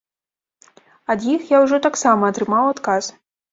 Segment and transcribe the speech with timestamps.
[1.15, 3.15] Ад іх я ўжо таксама атрымаў адказ.